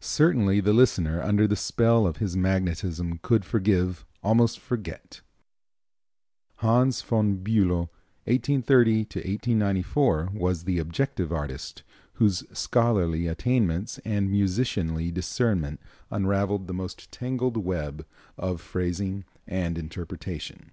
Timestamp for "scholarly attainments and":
12.58-14.30